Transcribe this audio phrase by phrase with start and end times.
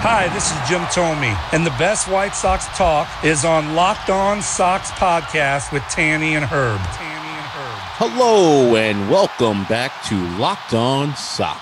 [0.00, 4.40] Hi, this is Jim Thome, and the best White Sox talk is on Locked On
[4.40, 6.78] Sox podcast with Tanny and Herb.
[6.78, 7.78] Tanny and Herb.
[7.98, 11.60] Hello and welcome back to Locked On Sox.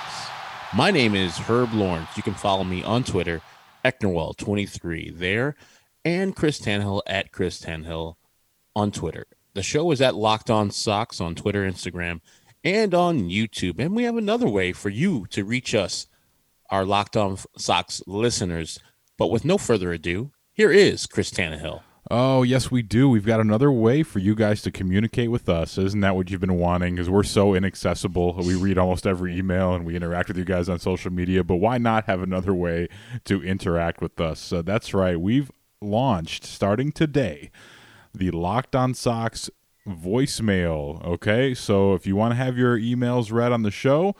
[0.74, 2.14] My name is Herb Lawrence.
[2.14, 3.40] You can follow me on Twitter,
[3.86, 5.56] Ecknerwell23 there,
[6.04, 8.16] and Chris Tannehill at Chris Tannehill
[8.76, 9.24] on Twitter.
[9.54, 12.20] The show is at Locked On Sox on Twitter, Instagram,
[12.62, 13.78] and on YouTube.
[13.78, 16.06] And we have another way for you to reach us,
[16.70, 18.78] our Locked On Sox listeners.
[19.18, 21.82] But with no further ado, here is Chris Tannehill.
[22.08, 23.08] Oh, yes, we do.
[23.08, 25.76] We've got another way for you guys to communicate with us.
[25.76, 26.94] Isn't that what you've been wanting?
[26.94, 28.34] Because we're so inaccessible.
[28.34, 31.42] We read almost every email and we interact with you guys on social media.
[31.42, 32.88] But why not have another way
[33.24, 34.38] to interact with us?
[34.38, 35.20] So that's right.
[35.20, 37.50] We've launched, starting today,
[38.14, 39.50] the Locked On Sox
[39.84, 41.04] voicemail.
[41.04, 41.54] Okay.
[41.54, 44.14] So if you want to have your emails read on the show,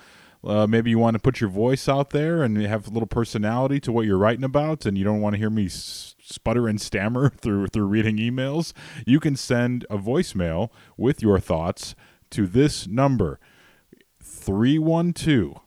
[0.45, 3.81] uh, maybe you want to put your voice out there and have a little personality
[3.81, 7.31] to what you're writing about, and you don't want to hear me sputter and stammer
[7.37, 8.73] through through reading emails.
[9.07, 11.95] You can send a voicemail with your thoughts
[12.31, 13.39] to this number
[14.23, 15.61] 312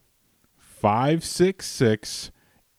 [0.57, 2.31] 566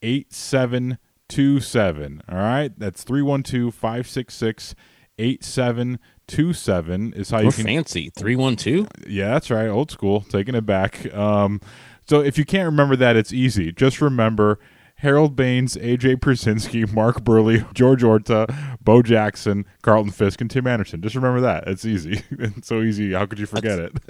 [0.03, 2.23] 8727.
[2.29, 4.75] All right, that's 312 566
[5.19, 5.99] 8727
[6.35, 8.11] is how you We're can fancy.
[8.11, 8.87] 312?
[9.07, 9.69] yeah, that's right.
[9.69, 11.13] Old school, taking it back.
[11.15, 11.61] Um,
[12.07, 13.73] so if you can't remember that, it's easy.
[13.73, 14.59] Just remember
[15.01, 18.47] Harold Baines, AJ Pierzynski, Mark Buehrle, Jorge Orta,
[18.83, 21.01] Bo Jackson, Carlton Fisk, and Tim Anderson.
[21.01, 21.67] Just remember that.
[21.67, 22.23] It's easy.
[22.31, 23.13] it's so easy.
[23.13, 23.93] How could you forget it?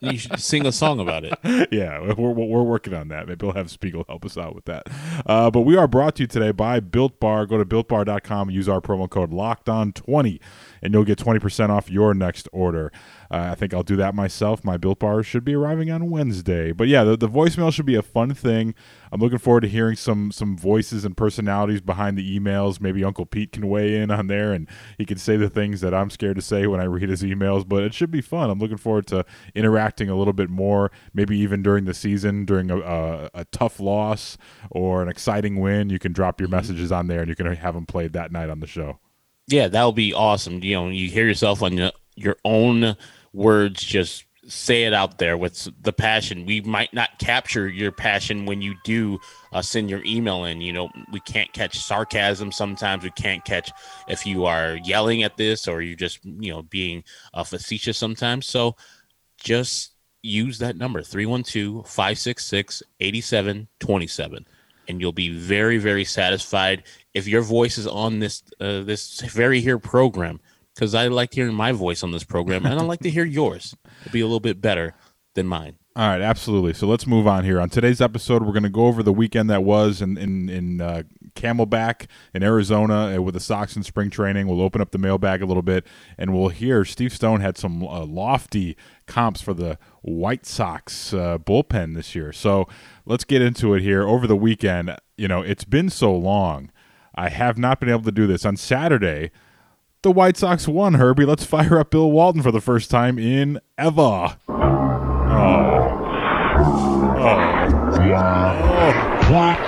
[0.00, 1.38] You should sing a song about it.
[1.72, 3.26] yeah, we're, we're working on that.
[3.26, 4.86] Maybe we'll have Spiegel help us out with that.
[5.24, 7.46] Uh, but we are brought to you today by Built Bar.
[7.46, 10.40] Go to builtbar.com, use our promo code LOCKEDON20,
[10.82, 12.92] and you'll get 20% off your next order.
[13.34, 14.62] Uh, I think I'll do that myself.
[14.62, 16.70] My Built Bar should be arriving on Wednesday.
[16.70, 18.76] But yeah, the, the voicemail should be a fun thing.
[19.10, 22.80] I'm looking forward to hearing some some voices and personalities behind the emails.
[22.80, 24.68] Maybe Uncle Pete can weigh in on there and
[24.98, 27.68] he can say the things that I'm scared to say when I read his emails.
[27.68, 28.50] But it should be fun.
[28.50, 32.70] I'm looking forward to interacting a little bit more, maybe even during the season, during
[32.70, 34.38] a, a, a tough loss
[34.70, 35.90] or an exciting win.
[35.90, 38.48] You can drop your messages on there and you can have them played that night
[38.48, 39.00] on the show.
[39.48, 40.62] Yeah, that would be awesome.
[40.62, 42.96] You know, you hear yourself on your, your own
[43.34, 46.46] words, just say it out there with the passion.
[46.46, 49.18] We might not capture your passion when you do
[49.52, 50.60] uh, send your email in.
[50.60, 53.04] You know, we can't catch sarcasm sometimes.
[53.04, 53.70] We can't catch
[54.08, 58.46] if you are yelling at this or you're just, you know, being uh, facetious sometimes.
[58.46, 58.76] So
[59.38, 64.46] just use that number 312 566 8727
[64.88, 69.60] and you'll be very very satisfied if your voice is on this uh, this very
[69.60, 70.40] here program
[70.74, 73.74] because I like hearing my voice on this program and I like to hear yours.
[74.02, 74.94] It'll be a little bit better
[75.34, 75.76] than mine.
[75.96, 76.74] All right, absolutely.
[76.74, 77.60] So let's move on here.
[77.60, 80.80] On today's episode, we're going to go over the weekend that was in in, in
[80.80, 81.04] uh,
[81.36, 84.48] Camelback in Arizona uh, with the Sox in spring training.
[84.48, 85.86] We'll open up the mailbag a little bit,
[86.18, 91.38] and we'll hear Steve Stone had some uh, lofty comps for the White Sox uh,
[91.38, 92.32] bullpen this year.
[92.32, 92.66] So
[93.06, 94.02] let's get into it here.
[94.02, 96.72] Over the weekend, you know, it's been so long.
[97.14, 98.44] I have not been able to do this.
[98.44, 99.30] On Saturday,
[100.04, 101.24] the White Sox won, Herbie.
[101.24, 104.36] Let's fire up Bill Walton for the first time in ever.
[104.48, 104.64] Oh.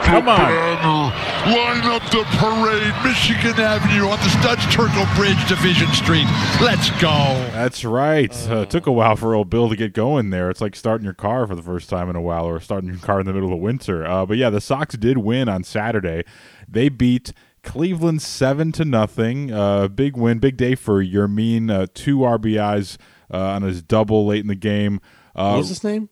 [0.05, 1.13] Come on.
[1.47, 6.27] Line up the parade, Michigan Avenue on the Studs Terkel Bridge, Division Street.
[6.61, 7.09] Let's go.
[7.53, 8.33] That's right.
[8.51, 10.51] Uh, it took a while for old Bill to get going there.
[10.51, 12.99] It's like starting your car for the first time in a while or starting your
[12.99, 14.07] car in the middle of winter.
[14.07, 16.25] Uh, but yeah, the Sox did win on Saturday.
[16.69, 17.33] They beat
[17.67, 19.53] Cleveland 7 to nothing.
[19.53, 21.71] Uh, big win, big day for Yermin.
[21.71, 22.97] Uh, two RBIs
[23.31, 25.01] uh, on his double late in the game.
[25.35, 26.09] Uh, What was his name?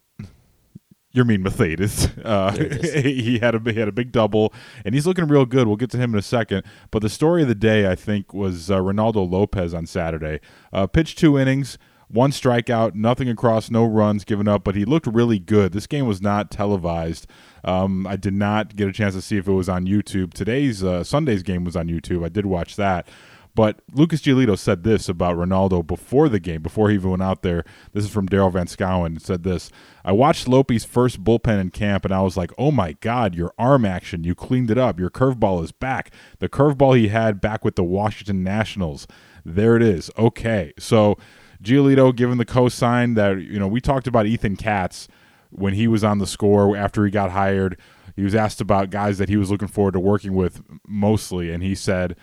[1.15, 2.09] Yermin Mercedes.
[2.25, 2.53] Uh,
[3.03, 4.53] he had a he had a big double,
[4.83, 5.67] and he's looking real good.
[5.67, 6.65] We'll get to him in a second.
[6.91, 10.41] But the story of the day, I think, was uh, Reynaldo Lopez on Saturday.
[10.73, 11.77] Uh, pitched two innings,
[12.09, 15.73] one strikeout, nothing across, no runs given up, but he looked really good.
[15.73, 17.27] This game was not televised.
[17.65, 20.35] Um, I did not get a chance to see if it was on YouTube.
[20.35, 22.25] Today's uh, Sunday's game was on YouTube.
[22.25, 23.09] I did watch that.
[23.55, 27.43] But Lucas Giolito said this about Reynaldo before the game, before he even went out
[27.43, 27.65] there.
[27.93, 29.21] This is from Daryl Van Schouwen.
[29.21, 29.71] Said this
[30.05, 33.55] I watched Lopey's first bullpen in camp, and I was like, oh my God, your
[33.57, 34.99] arm action, you cleaned it up.
[34.99, 36.11] Your curveball is back.
[36.41, 39.07] The curveball he had back with the Washington Nationals.
[39.45, 40.11] There it is.
[40.19, 40.73] Okay.
[40.79, 41.17] So
[41.65, 45.09] Giolito given the cosign that, you know, we talked about Ethan Katz
[45.51, 47.79] when he was on the score after he got hired.
[48.15, 51.63] He was asked about guys that he was looking forward to working with mostly, and
[51.63, 52.17] he said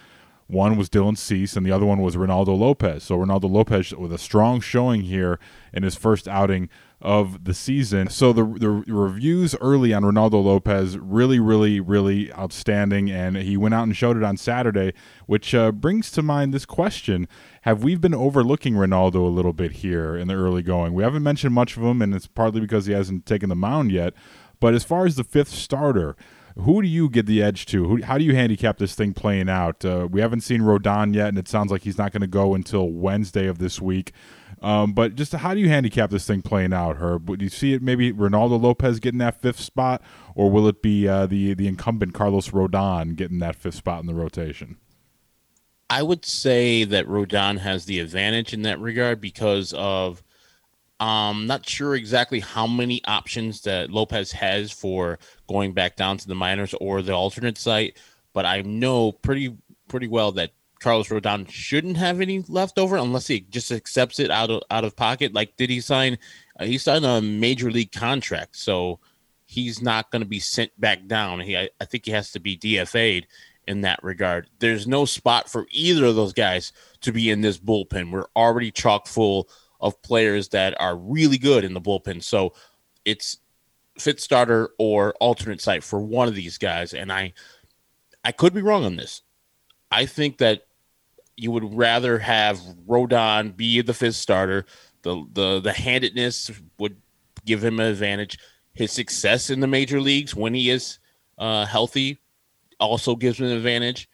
[0.47, 3.03] one was Dylan Cease, and the other one was Reynaldo Lopez.
[3.03, 5.39] So Reynaldo Lopez with a strong showing here
[5.73, 6.69] in his first outing
[7.01, 8.09] of the season.
[8.09, 13.73] So the the reviews early on Reynaldo Lopez really, really, really outstanding, and he went
[13.73, 14.93] out and showed it on Saturday,
[15.25, 17.27] which uh, brings to mind this question:
[17.61, 20.93] Have we been overlooking Reynaldo a little bit here in the early going?
[20.93, 23.91] We haven't mentioned much of him, and it's partly because he hasn't taken the mound
[23.91, 24.13] yet.
[24.59, 26.15] But as far as the fifth starter,
[26.57, 27.87] who do you get the edge to?
[27.87, 29.83] Who, how do you handicap this thing playing out?
[29.83, 32.53] Uh, we haven't seen Rodon yet, and it sounds like he's not going to go
[32.53, 34.13] until Wednesday of this week.
[34.61, 37.37] Um, but just how do you handicap this thing playing out, Herb?
[37.37, 40.03] Do you see it maybe Reynaldo Lopez getting that fifth spot,
[40.35, 44.07] or will it be uh, the the incumbent Carlos Rodon getting that fifth spot in
[44.07, 44.77] the rotation?
[45.89, 50.23] I would say that Rodon has the advantage in that regard because of
[51.01, 55.17] I'm um, not sure exactly how many options that Lopez has for
[55.49, 57.97] going back down to the minors or the alternate site,
[58.33, 63.27] but I know pretty pretty well that Carlos Rodon shouldn't have any left over unless
[63.27, 65.33] he just accepts it out of out of pocket.
[65.33, 66.17] Like, did he sign?
[66.59, 68.99] Uh, he signed a major league contract, so
[69.45, 71.39] he's not going to be sent back down.
[71.39, 73.27] He, I, I think he has to be DFA'd
[73.67, 74.49] in that regard.
[74.59, 78.11] There's no spot for either of those guys to be in this bullpen.
[78.11, 79.49] We're already chock full
[79.79, 82.23] of players that are really good in the bullpen.
[82.23, 82.53] So
[83.05, 83.37] it's
[83.99, 86.93] fit starter or alternate site for one of these guys.
[86.93, 87.33] And I
[88.23, 89.21] I could be wrong on this.
[89.91, 90.63] I think that
[91.41, 94.65] you would rather have Rodon be the fifth starter.
[95.01, 96.97] The the the handedness would
[97.45, 98.37] give him an advantage.
[98.73, 100.99] His success in the major leagues when he is
[101.39, 102.21] uh, healthy
[102.79, 104.07] also gives him an advantage.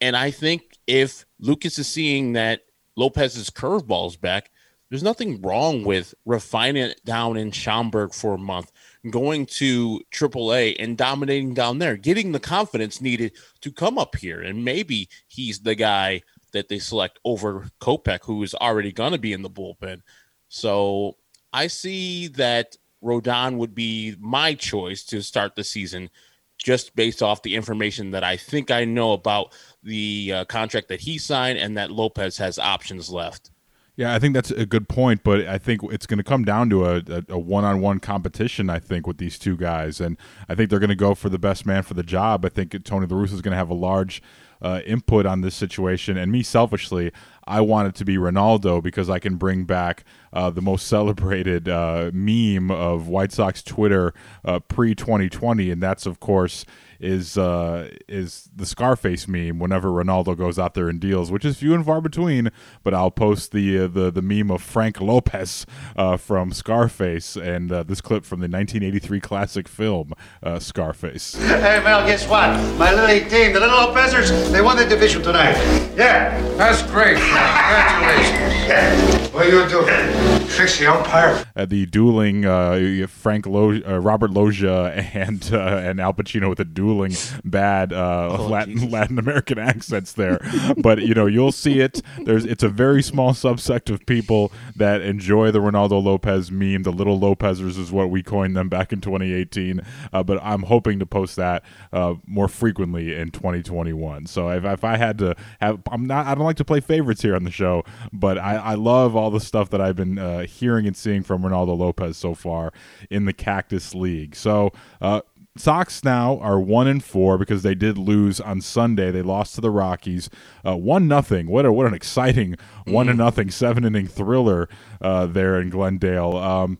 [0.00, 2.62] And I think if Lucas is seeing that
[2.96, 4.50] Lopez's curveball is back,
[4.90, 8.72] there's nothing wrong with refining it down in Schaumburg for a month,
[9.10, 14.40] going to AAA and dominating down there, getting the confidence needed to come up here.
[14.40, 16.22] And maybe he's the guy
[16.58, 20.02] that they select over Kopech, who is already going to be in the bullpen.
[20.48, 21.16] So
[21.52, 26.10] I see that Rodon would be my choice to start the season
[26.58, 31.00] just based off the information that I think I know about the uh, contract that
[31.00, 33.50] he signed and that Lopez has options left.
[33.94, 36.70] Yeah, I think that's a good point, but I think it's going to come down
[36.70, 38.70] to a, a, one-on-one competition.
[38.70, 40.16] I think with these two guys, and
[40.48, 42.44] I think they're going to go for the best man for the job.
[42.44, 44.22] I think Tony La Russa is going to have a large
[44.62, 46.16] uh, input on this situation.
[46.16, 47.12] And me, selfishly,
[47.46, 51.68] I want it to be Reynaldo because I can bring back uh, the most celebrated
[51.68, 54.12] uh, meme of White Sox Twitter
[54.44, 56.64] uh, pre 2020, and that's of course
[57.00, 61.58] is uh, is the Scarface meme whenever Reynaldo goes out there and deals, which is
[61.58, 62.50] few and far between.
[62.82, 65.66] But I'll post the uh, the the meme of Frank Lopez
[65.96, 70.12] uh, from Scarface and uh, this clip from the 1983 classic film
[70.42, 71.34] uh, Scarface.
[71.36, 72.48] Hey, Mel, guess what?
[72.78, 75.56] My little team, the Little Lopezers, they won the division tonight.
[75.96, 76.40] Yeah.
[76.56, 77.16] That's great.
[77.16, 78.54] Congratulations.
[78.68, 79.17] Yeah.
[79.32, 80.48] What are you doing?
[80.48, 81.44] Fix the umpire.
[81.54, 87.14] At the dueling uh, Frank Lo- Robert Loggia and and Al Pacino with a dueling
[87.44, 90.40] bad uh, oh, Latin Latin American accents there.
[90.78, 92.00] but you know, you'll see it.
[92.24, 96.82] There's it's a very small subsect of people that enjoy the Reynaldo Lopez meme.
[96.82, 99.82] The little Lopezers is what we coined them back in 2018.
[100.12, 104.26] Uh, but I'm hoping to post that uh, more frequently in 2021.
[104.26, 106.26] So if, if I had to have, I'm not.
[106.26, 109.30] I don't like to play favorites here on the show, but I, I love all
[109.30, 112.72] the stuff that I've been uh, hearing and seeing from Reynaldo Lopez so far
[113.10, 114.34] in the Cactus League.
[114.34, 115.20] So uh,
[115.56, 119.10] Sox now are one and four because they did lose on Sunday.
[119.10, 120.30] They lost to the Rockies,
[120.64, 121.48] uh, one nothing.
[121.48, 122.56] What a what an exciting
[122.86, 123.16] one to mm.
[123.16, 124.68] nothing seven inning thriller
[125.00, 126.36] uh, there in Glendale.
[126.36, 126.78] Um,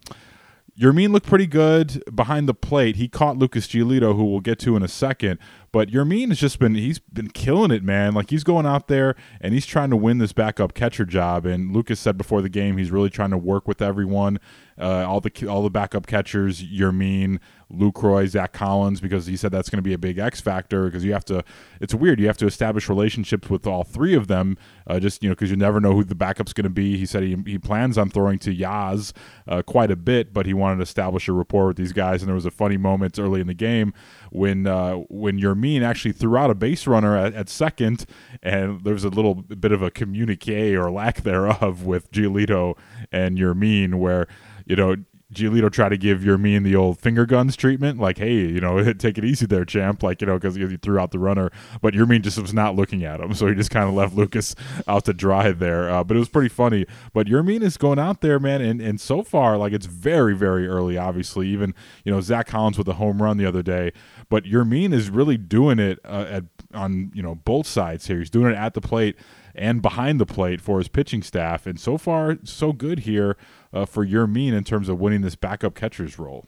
[0.79, 2.97] Yermin looked pretty good behind the plate.
[2.97, 5.41] He caught Lucas Giolito, who we'll get to in a second.
[5.73, 8.15] But Yermin has just been he's been killing it, man.
[8.15, 11.47] Like he's going out there and he's trying to win this backup catcher job.
[11.47, 14.39] And Lucas said before the game he's really trying to work with everyone,
[14.81, 16.63] uh, all the all the backup catchers.
[16.63, 17.41] Yermin,
[17.73, 21.05] Lucroy, Zach Collins, because he said that's going to be a big X factor because
[21.05, 21.45] you have to.
[21.81, 22.19] It's weird.
[22.19, 24.57] You have to establish relationships with all three of them,
[24.87, 26.97] uh, just you know, because you never know who the backup's going to be.
[26.97, 29.13] He said he, he plans on throwing to Yaz
[29.47, 32.23] uh, quite a bit, but he wanted to establish a rapport with these guys.
[32.23, 33.93] And there was a funny moment early in the game
[34.31, 38.07] when uh, when Yermin actually threw out a base runner at, at second,
[38.43, 42.79] and there was a little bit of a communique or lack thereof with Giolito
[43.13, 44.27] and Yermin, where
[44.65, 44.97] you know
[45.33, 49.19] Giolito try to give Yermin the old finger guns treatment, like, hey, you know, take
[49.19, 51.51] it easy there, champ, like, you know, because he threw out the runner.
[51.83, 54.55] But Yermin just was not looking at him, so he just kind of left Lucas
[54.87, 55.91] out to dry there.
[55.91, 56.87] Uh, but it was pretty funny.
[57.13, 60.67] But Yermin is going out there, man, and, and so far, like, it's very, very
[60.67, 61.49] early, obviously.
[61.49, 63.93] Even, you know, Zach Collins with a home run the other day.
[64.31, 68.19] But Yermin is really doing it uh, at on, you know, both sides here.
[68.19, 69.17] He's doing it at the plate
[69.55, 71.67] and behind the plate for his pitching staff.
[71.67, 73.37] And so far, so good here
[73.73, 76.47] uh, for mean in terms of winning this backup catcher's role.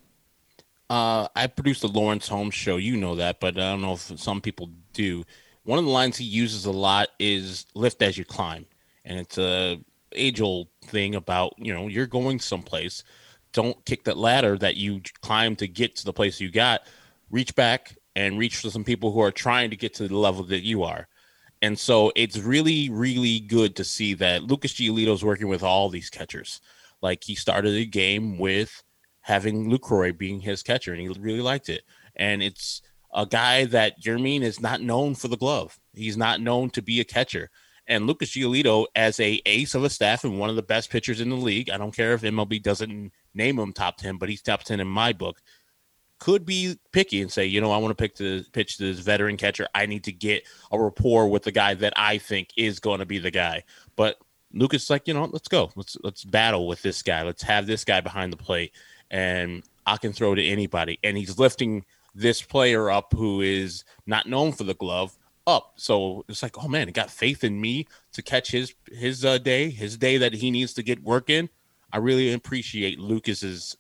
[0.88, 2.76] Uh, I produced the Laurence Holmes show.
[2.76, 5.24] You know that, but I don't know if some people do.
[5.62, 8.66] One of the lines he uses a lot is "lift as you climb,"
[9.04, 9.80] and it's a
[10.12, 13.04] age-old thing about you know you're going someplace.
[13.52, 16.82] Don't kick that ladder that you climb to get to the place you got.
[17.30, 20.42] Reach back and reach for some people who are trying to get to the level
[20.44, 21.08] that you are.
[21.62, 25.88] And so it's really, really good to see that Lucas Giolito is working with all
[25.88, 26.60] these catchers.
[27.02, 28.82] Like he started a game with
[29.22, 31.82] having Lucroy being his catcher, and he really liked it.
[32.16, 35.78] And it's a guy that Yermin is not known for the glove.
[35.94, 37.50] He's not known to be a catcher.
[37.86, 41.20] And Lucas Giolito, as a ace of a staff and one of the best pitchers
[41.20, 44.42] in the league, I don't care if MLB doesn't name him top ten, but he's
[44.42, 45.40] top ten in my book
[46.20, 49.00] could be picky and say, you know, I want to pick the pitch to this
[49.00, 49.66] veteran catcher.
[49.74, 53.06] I need to get a rapport with the guy that I think is going to
[53.06, 53.64] be the guy.
[53.96, 54.18] But
[54.52, 55.70] Lucas like, you know, let's go.
[55.76, 57.22] Let's let's battle with this guy.
[57.22, 58.72] Let's have this guy behind the plate
[59.10, 60.98] and I can throw to anybody.
[61.02, 65.16] And he's lifting this player up who is not known for the glove
[65.46, 65.72] up.
[65.76, 69.38] So it's like, oh man, he got faith in me to catch his his uh,
[69.38, 71.48] day, his day that he needs to get work in.
[71.92, 73.76] I really appreciate Lucas's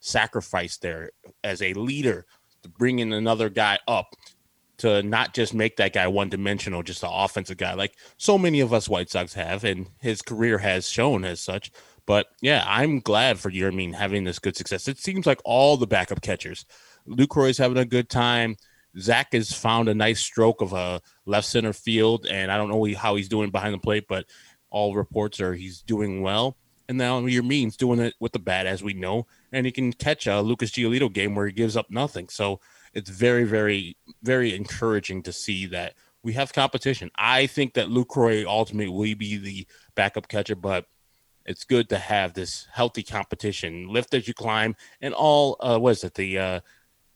[0.00, 1.10] sacrifice there
[1.44, 2.26] as a leader
[2.62, 4.16] to bring in another guy up
[4.80, 8.60] to not just make that guy one dimensional, just an offensive guy, like so many
[8.60, 11.70] of us White Sox have, and his career has shown as such.
[12.06, 14.88] But yeah, I'm glad for Yermin having this good success.
[14.88, 16.64] It seems like all the backup catchers,
[17.06, 18.56] Lucroy's having a good time.
[18.98, 22.94] Zach has found a nice stroke of a left center field, and I don't know
[22.96, 24.24] how he's doing behind the plate, but
[24.70, 26.56] all reports are he's doing well.
[26.88, 29.92] And now your means doing it with the bat, as we know, and he can
[29.92, 32.28] catch a Lucas Giolito game where he gives up nothing.
[32.28, 32.60] So
[32.92, 37.10] it's very, very, very encouraging to see that we have competition.
[37.16, 40.86] I think that Lucroy ultimately will be the backup catcher, but
[41.46, 43.88] it's good to have this healthy competition.
[43.88, 46.14] Lift as you climb, and all uh, what is it?
[46.14, 46.60] The uh,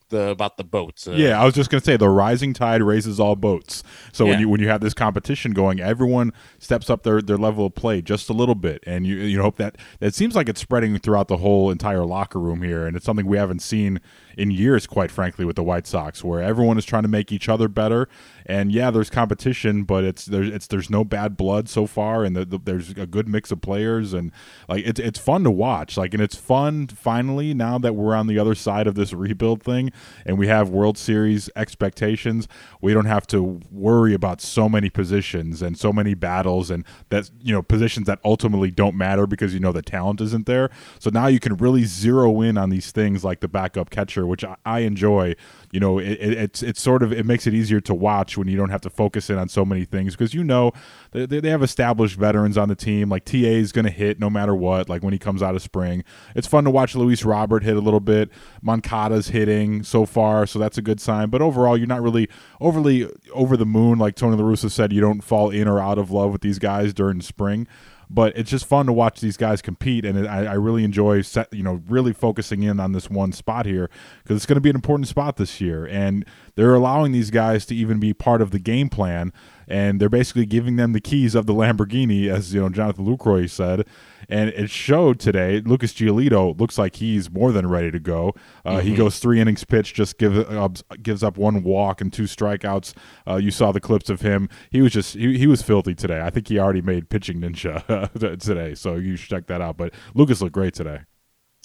[0.09, 1.07] the about the boats.
[1.07, 3.83] Uh, yeah, I was just gonna say the rising tide raises all boats.
[4.13, 4.31] So yeah.
[4.31, 7.75] when you when you have this competition going, everyone steps up their, their level of
[7.75, 10.99] play just a little bit, and you you hope that that seems like it's spreading
[10.99, 14.01] throughout the whole entire locker room here, and it's something we haven't seen
[14.37, 17.49] in years, quite frankly, with the White Sox, where everyone is trying to make each
[17.49, 18.09] other better.
[18.47, 22.37] And yeah, there's competition, but it's there's it's there's no bad blood so far, and
[22.37, 24.33] the, the, there's a good mix of players, and
[24.69, 25.97] like it's it's fun to watch.
[25.97, 29.63] Like, and it's fun finally now that we're on the other side of this rebuild
[29.63, 29.93] thing,
[30.27, 32.47] and we have World Series expectations.
[32.83, 37.31] We don't have to worry about so many positions and so many battles, and that
[37.41, 40.69] you know positions that ultimately don't matter because you know the talent isn't there.
[40.99, 44.45] So now you can really zero in on these things like the backup catcher which
[44.45, 45.35] I, I enjoy.
[45.73, 48.49] You know, it, it, it's it's sort of it makes it easier to watch when
[48.49, 50.73] you don't have to focus in on so many things because you know
[51.13, 53.09] they, they have established veterans on the team.
[53.09, 54.89] Like TA is going to hit no matter what.
[54.89, 56.05] Like when he comes out of spring,
[56.35, 58.31] it's fun to watch Luis Robert hit a little bit.
[58.63, 61.31] Moncada's hitting so far, so that's a good sign.
[61.31, 62.29] But overall, you're not really
[62.61, 63.99] overly over the moon.
[63.99, 66.59] Like Tony La Russa said, you don't fall in or out of love with these
[66.59, 67.67] guys during spring
[68.11, 71.53] but it's just fun to watch these guys compete, and I, I really enjoy set,
[71.53, 73.91] you know really focusing in on this one spot here
[74.23, 77.67] because it's going to be an important spot this year, and they're allowing these guys
[77.67, 79.33] to even be part of the game plan,
[79.69, 83.49] and they're basically giving them the keys of the Lamborghini, as you know Jonathan Lucroy
[83.49, 83.87] said,
[84.29, 85.61] and it showed today.
[85.61, 88.35] Lucas Giolito looks like he's more than ready to go.
[88.65, 88.89] Uh, mm-hmm.
[88.89, 90.69] He goes three innings pitch, just give, uh,
[91.03, 92.95] gives up one walk and two strikeouts.
[93.27, 94.49] Uh, you saw the clips of him.
[94.71, 96.21] He was just he, he was filthy today.
[96.21, 99.77] I think he already made pitching ninja today, so you should check that out.
[99.77, 101.01] But Lucas looked great today.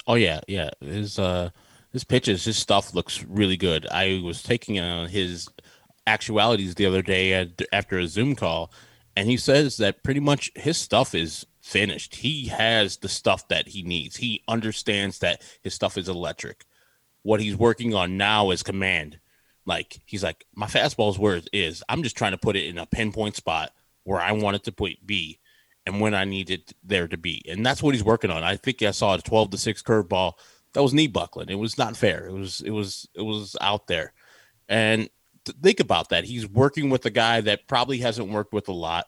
[0.07, 0.71] Oh yeah, yeah.
[0.81, 1.51] His uh
[1.91, 3.87] his pitches, his stuff looks really good.
[3.91, 5.49] I was taking on his
[6.09, 8.71] actualities the other day after a Zoom call,
[9.15, 12.15] and he says that pretty much his stuff is finished.
[12.15, 14.17] He has the stuff that he needs.
[14.17, 16.65] He understands that his stuff is electric.
[17.23, 19.19] what he's working on now is command.
[19.65, 21.83] Like he's like, my fastball is where it is.
[21.89, 23.71] I'm just trying to put it in a pinpoint spot
[24.03, 25.39] where I want it to be
[25.85, 27.43] and when I need it there to be.
[27.47, 28.43] And that's what he's working on.
[28.43, 30.33] I think I saw a 12 to 6 curveball
[30.73, 31.49] that was knee buckling.
[31.49, 32.27] It was not fair.
[32.27, 34.13] It was it was it was out there.
[34.67, 35.09] And
[35.53, 36.23] think about that.
[36.23, 39.07] He's working with a guy that probably hasn't worked with a lot.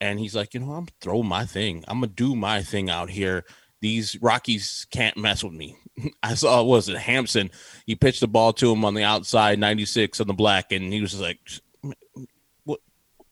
[0.00, 1.84] And he's like, you know, I'm throwing my thing.
[1.86, 3.44] I'm gonna do my thing out here.
[3.80, 5.76] These Rockies can't mess with me.
[6.22, 7.50] I saw was it Hampson.
[7.86, 11.00] He pitched the ball to him on the outside, 96 on the black, and he
[11.00, 11.38] was like,
[12.64, 12.80] "What?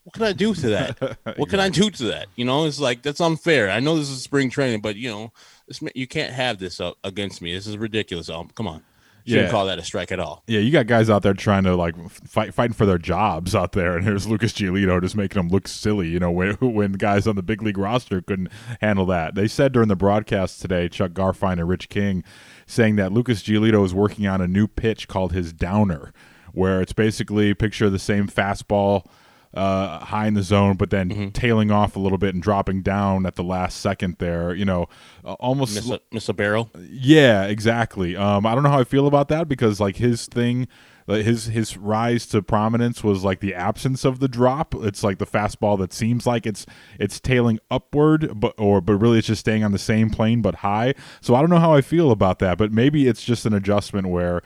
[0.04, 1.19] What can I do to that?
[1.37, 2.28] What can I do to that?
[2.37, 3.71] You know, it's like that's unfair.
[3.71, 5.33] I know this is spring training, but you know,
[5.66, 7.52] this you can't have this against me.
[7.54, 8.28] This is ridiculous.
[8.28, 8.83] Um, come on."
[9.26, 9.50] Shouldn't Yeah.
[9.50, 10.42] call that a strike at all.
[10.46, 13.72] Yeah, you got guys out there trying to like fight, fighting for their jobs out
[13.72, 16.08] there, and here's Lucas Giolito just making them look silly.
[16.08, 18.48] You know, when when guys on the big league roster couldn't
[18.80, 19.34] handle that.
[19.34, 22.24] They said during the broadcast today, Chuck Garfien and Rich King,
[22.66, 26.12] saying that Lucas Giolito is working on a new pitch called his downer,
[26.52, 29.06] where it's basically picture of the same fastball.
[29.52, 33.26] Uh, high in the zone, but then tailing off a little bit and dropping down
[33.26, 34.14] at the last second.
[34.21, 34.87] There, you know,
[35.25, 36.71] uh, almost Miss a, miss a barrel.
[36.88, 38.16] yeah, exactly.
[38.16, 40.69] Um, I don't know how I feel about that because like his thing,
[41.09, 44.73] like his his rise to prominence was like the absence of the drop.
[44.76, 46.64] It's like the fastball that seems like it's
[47.00, 50.57] it's tailing upward, but or but really it's just staying on the same plane but
[50.57, 50.95] high.
[51.21, 54.07] So I don't know how I feel about that, but maybe it's just an adjustment
[54.11, 54.42] where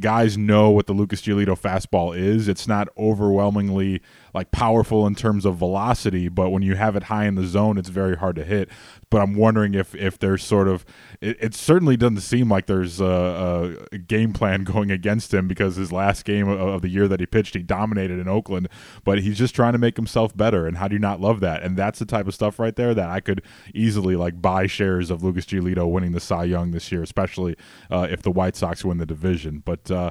[0.00, 2.48] guys know what the Lucas Giolito fastball is.
[2.48, 4.02] It's not overwhelmingly
[4.34, 7.78] like powerful in terms of velocity, but when you have it high in the zone,
[7.78, 8.68] it's very hard to hit.
[9.10, 10.84] But I'm wondering if if there's sort of
[11.20, 15.76] it, it certainly doesn't seem like there's a, a game plan going against him because
[15.76, 18.68] his last game of, the year that he pitched, he dominated in Oakland.
[19.04, 21.62] But he's just trying to make himself better, and how do you not love that?
[21.62, 23.42] And that's the type of stuff right there that I could
[23.74, 27.56] easily like buy shares of Lucas Giolito winning the Cy Young this year, especially
[27.90, 29.62] uh, if the White Sox win the division.
[29.64, 30.10] But uh,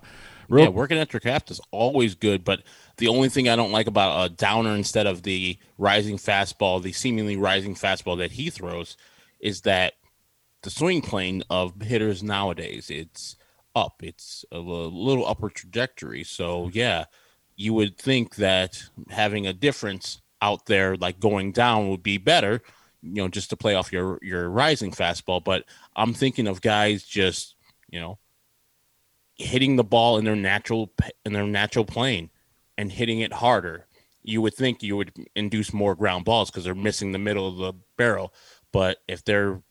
[0.49, 2.61] real, yeah, working at your craft is always good, but
[2.97, 6.93] the only thing I don't like about a downer instead of the rising fastball, the
[6.93, 8.97] seemingly rising fastball that he throws,
[9.39, 9.93] is that
[10.63, 13.35] the swing plane of hitters nowadays it's
[13.75, 16.23] up, it's a little upper trajectory.
[16.23, 17.05] So yeah,
[17.55, 22.61] you would think that having a difference out there, like going down, would be better.
[23.01, 25.43] You know, just to play off your your rising fastball.
[25.43, 27.55] But I'm thinking of guys just
[27.89, 28.17] you know
[29.37, 30.91] hitting the ball in their natural
[31.25, 32.29] in their natural plane
[32.77, 33.85] and hitting it harder.
[34.23, 37.57] You would think you would induce more ground balls because they're missing the middle of
[37.57, 38.33] the barrel.
[38.73, 39.61] But if they're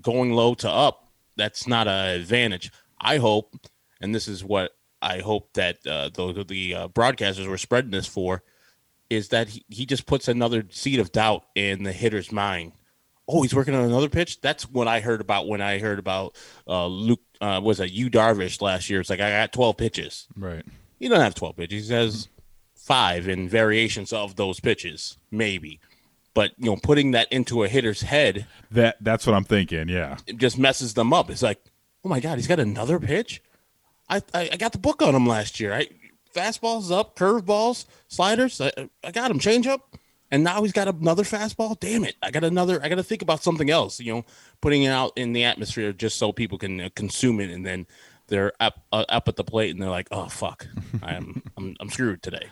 [0.00, 2.70] going low to up, that's not an advantage.
[3.00, 3.54] I hope,
[4.00, 8.06] and this is what I hope that uh, the the uh, broadcasters were spreading this
[8.06, 8.42] for,
[9.10, 12.72] is that he, he just puts another seed of doubt in the hitter's mind.
[13.32, 14.40] Oh, he's working on another pitch.
[14.40, 16.36] That's what I heard about when I heard about
[16.68, 17.20] uh, Luke.
[17.40, 19.00] Uh, was it Yu Darvish last year?
[19.00, 20.26] It's like I got twelve pitches.
[20.36, 20.64] right.
[20.98, 21.88] He doesn't have 12 pitches.
[21.88, 22.28] He has
[22.76, 25.80] five in variations of those pitches, maybe.
[26.32, 29.88] But, you know, putting that into a hitter's head That that's what I'm thinking.
[29.88, 30.18] Yeah.
[30.28, 31.28] it just messes them up.
[31.28, 31.60] It's like,
[32.04, 33.42] oh my God, he's got another pitch?
[34.08, 35.72] I, I, I got the book on him last year.
[35.72, 35.88] I
[36.32, 38.60] Fastballs up, curveballs, sliders.
[38.60, 38.70] I,
[39.02, 39.96] I got him, change up.
[40.32, 41.78] And now he's got another fastball.
[41.78, 42.16] Damn it.
[42.22, 42.82] I got another.
[42.82, 44.24] I got to think about something else, you know,
[44.62, 47.50] putting it out in the atmosphere just so people can uh, consume it.
[47.50, 47.86] And then
[48.28, 50.66] they're up, uh, up at the plate and they're like, oh, fuck,
[51.02, 52.48] I'm, I'm, I'm screwed today.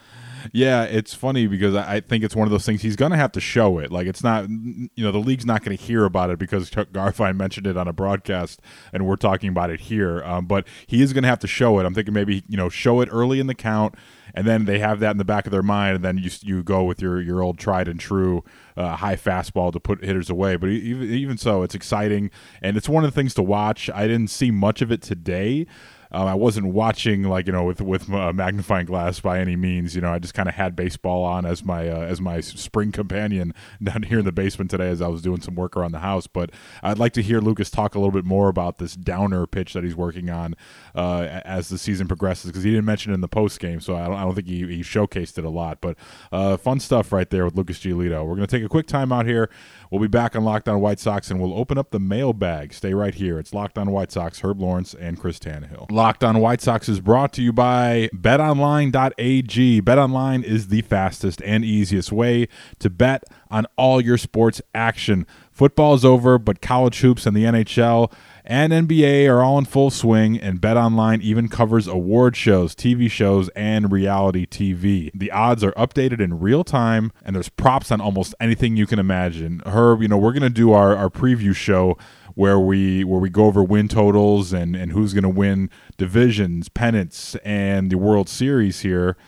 [0.52, 3.32] Yeah, it's funny because I think it's one of those things he's going to have
[3.32, 3.90] to show it.
[3.90, 6.88] Like it's not, you know, the league's not going to hear about it because Chuck
[6.90, 8.60] Garfien mentioned it on a broadcast,
[8.92, 10.22] and we're talking about it here.
[10.24, 11.86] Um, but he is going to have to show it.
[11.86, 13.94] I'm thinking maybe you know show it early in the count,
[14.34, 16.62] and then they have that in the back of their mind, and then you you
[16.62, 18.42] go with your your old tried and true
[18.76, 20.56] uh, high fastball to put hitters away.
[20.56, 22.30] But even even so, it's exciting,
[22.62, 23.90] and it's one of the things to watch.
[23.90, 25.66] I didn't see much of it today.
[26.12, 29.94] Um, I wasn't watching like you know with with a magnifying glass by any means.
[29.94, 32.92] You know, I just kind of had baseball on as my uh, as my spring
[32.92, 36.00] companion down here in the basement today as I was doing some work around the
[36.00, 36.26] house.
[36.26, 36.50] But
[36.82, 39.84] I'd like to hear Lucas talk a little bit more about this downer pitch that
[39.84, 40.54] he's working on
[40.94, 43.96] uh, as the season progresses because he didn't mention it in the post game, so
[43.96, 45.80] I don't, I don't think he, he showcased it a lot.
[45.80, 45.96] But
[46.32, 48.26] uh, fun stuff right there with Lucas Giolito.
[48.26, 49.50] We're gonna take a quick time out here.
[49.90, 52.72] We'll be back on Locked On White Sox and we'll open up the mailbag.
[52.72, 53.40] Stay right here.
[53.40, 55.90] It's Locked On White Sox, Herb Lawrence and Chris Tannehill.
[56.00, 59.82] Locked On White Sox is brought to you by betonline.ag.
[59.82, 65.26] BetOnline is the fastest and easiest way to bet on all your sports action.
[65.52, 68.10] Football is over, but college hoops and the NHL
[68.46, 73.50] and NBA are all in full swing, and BetOnline even covers award shows, TV shows,
[73.50, 75.10] and reality TV.
[75.12, 78.98] The odds are updated in real time, and there's props on almost anything you can
[78.98, 79.60] imagine.
[79.66, 81.98] Herb, you know, we're going to do our, our preview show
[82.40, 86.70] where we where we go over win totals and, and who's going to win divisions,
[86.70, 89.18] pennants, and the World Series here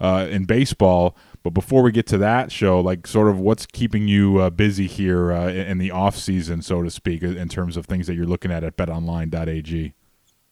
[0.00, 1.14] uh, in baseball.
[1.42, 4.86] But before we get to that show, like sort of what's keeping you uh, busy
[4.86, 8.24] here uh, in the off season, so to speak, in terms of things that you're
[8.24, 9.92] looking at at BetOnline.ag.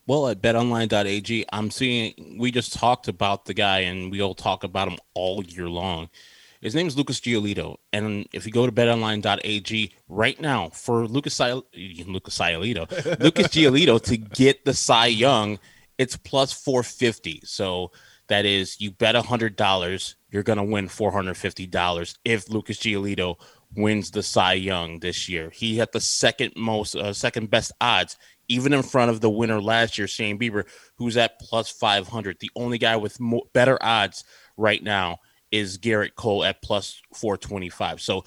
[0.07, 4.89] Well, at betonline.ag, I'm seeing we just talked about the guy and we'll talk about
[4.89, 6.11] him all year long.
[6.61, 7.77] His name is Lucas Giolito.
[7.93, 14.17] And if you go to betonline.ag right now for Lucas, Lucas Giolito, Lucas Giolito to
[14.19, 15.59] get the Cy Young,
[15.97, 17.41] it's plus 450.
[17.45, 17.93] So
[18.29, 23.37] that is you bet $100, you're going to win $450 if Lucas Giolito
[23.75, 25.49] wins the Cy Young this year.
[25.51, 28.17] He had the second most, uh, second best odds
[28.49, 30.65] even in front of the winner last year, Shane Bieber,
[30.97, 32.39] who's at plus 500.
[32.41, 34.25] The only guy with more, better odds
[34.57, 35.21] right now
[35.51, 38.01] is Gerrit Cole at plus 425.
[38.01, 38.25] So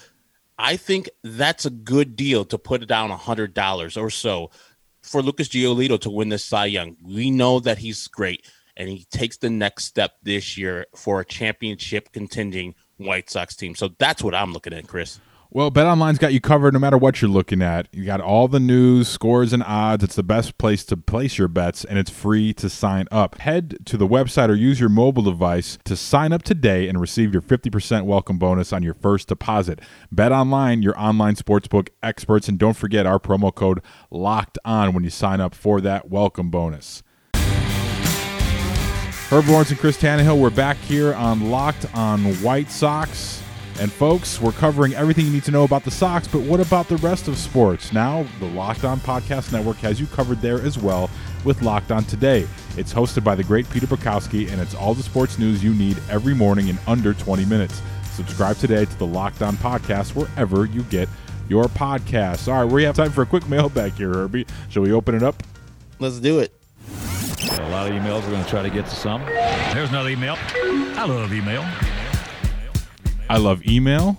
[0.58, 4.50] I think that's a good deal to put down $100 or so
[5.02, 6.96] for Lucas Giolito to win this Cy Young.
[7.02, 11.24] We know that he's great, and he takes the next step this year for a
[11.24, 13.74] championship contending White Sox team.
[13.74, 15.18] So that's what I'm looking at, Chris.
[15.56, 17.86] Well, BetOnline's got you covered no matter what you're looking at.
[17.92, 20.02] You got all the news, scores, and odds.
[20.02, 23.38] It's the best place to place your bets, and it's free to sign up.
[23.38, 27.32] Head to the website or use your mobile device to sign up today and receive
[27.32, 29.80] your 50% welcome bonus on your first deposit.
[30.12, 35.10] BetOnline, your online sportsbook experts, and don't forget our promo code LOCKED ON when you
[35.10, 37.04] sign up for that welcome bonus.
[39.30, 43.43] Herb Lawrence and Chris Tannehill, we're back here on Locked on White Sox.
[43.80, 46.88] And folks, we're covering everything you need to know about the Sox, but what about
[46.88, 47.92] the rest of sports?
[47.92, 51.10] Now, the Locked On Podcast Network has you covered there as well
[51.44, 52.46] with Locked On Today.
[52.76, 55.98] It's hosted by the great Peter Bukowski, and it's all the sports news you need
[56.08, 57.82] every morning in under 20 minutes.
[58.12, 61.08] Subscribe today to the Locked On Podcast wherever you get
[61.48, 62.46] your podcasts.
[62.46, 64.46] All right, we have time for a quick mailbag here, Herbie.
[64.68, 65.42] Shall we open it up?
[65.98, 66.54] Let's do it.
[67.58, 68.22] A lot of emails.
[68.22, 69.20] We're going to try to get to some.
[69.24, 70.36] There's another email.
[70.38, 71.62] I love email.
[73.28, 74.18] I love email.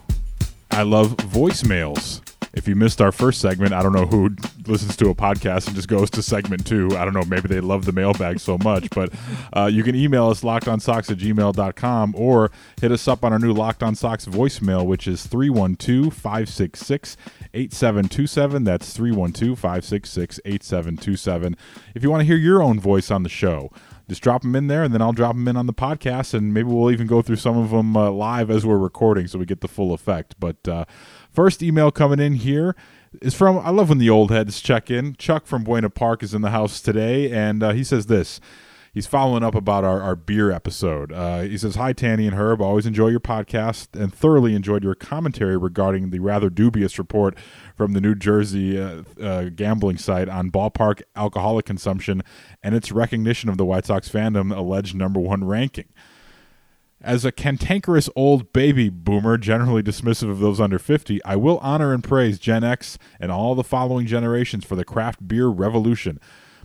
[0.72, 2.22] I love voicemails.
[2.54, 4.34] If you missed our first segment, I don't know who
[4.66, 6.88] listens to a podcast and just goes to segment two.
[6.98, 7.24] I don't know.
[7.24, 8.90] Maybe they love the mailbag so much.
[8.92, 9.14] But
[9.52, 13.52] uh, you can email us lockedonsox at gmail.com or hit us up on our new
[13.54, 17.18] Locked On Sox voicemail, which is 312 566
[17.54, 18.64] 8727.
[18.64, 21.58] That's 312 566 8727.
[21.94, 23.70] If you want to hear your own voice on the show,
[24.08, 26.54] just drop them in there, and then I'll drop them in on the podcast, and
[26.54, 29.46] maybe we'll even go through some of them uh, live as we're recording, so we
[29.46, 30.36] get the full effect.
[30.40, 30.86] But uh,
[31.32, 32.76] first email coming in here
[33.22, 35.16] is from I love when the old heads check in.
[35.16, 38.40] Chuck from Buena Park is in the house today, and uh, he says this.
[38.96, 41.12] He's following up about our, our beer episode.
[41.12, 42.62] Uh, he says, Hi, Tanny and Herb.
[42.62, 47.38] Always enjoy your podcast and thoroughly enjoyed your commentary regarding the rather dubious report
[47.76, 52.22] from the New Jersey uh, uh, gambling site on ballpark alcoholic consumption
[52.64, 55.90] and its recognition of the White Sox fandom alleged number one ranking.
[57.02, 61.92] As a cantankerous old baby boomer, generally dismissive of those under 50, I will honor
[61.92, 66.18] and praise Gen X and all the following generations for the craft beer revolution.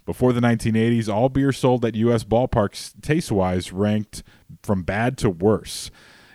[0.06, 2.24] Before the 1980s, all beer sold at U.S.
[2.24, 4.22] ballparks, taste wise, ranked
[4.62, 5.90] from bad to worse.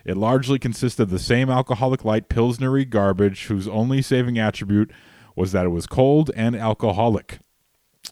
[0.06, 4.92] It largely consisted of the same alcoholic light Pilsnery garbage, whose only saving attribute
[5.36, 7.40] was that it was cold and alcoholic.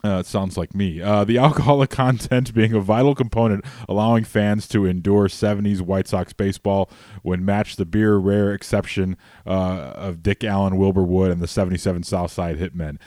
[0.03, 1.01] Uh, it sounds like me.
[1.01, 6.33] Uh, the alcoholic content being a vital component, allowing fans to endure 70s White Sox
[6.33, 6.89] baseball
[7.21, 12.03] when matched the beer rare exception uh, of Dick Allen, Wilbur Wood, and the 77
[12.03, 12.97] Southside Hitmen.